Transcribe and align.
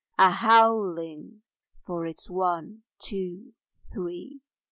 A 0.17 0.31
howling 0.31 1.43
for 1.85 2.07
its 2.07 2.27
One, 2.27 2.81
Two, 2.99 3.53
Three! 3.93 4.41